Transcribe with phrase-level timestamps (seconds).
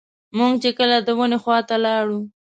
[0.37, 2.19] موږ چې کله د ونې خواته لاړو.